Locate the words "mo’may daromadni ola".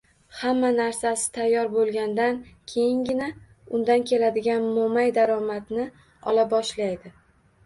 4.79-6.49